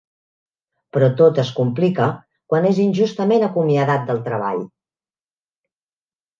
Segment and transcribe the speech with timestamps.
[0.95, 2.07] Però tot es complica
[2.55, 4.67] quan és injustament acomiadat del treball.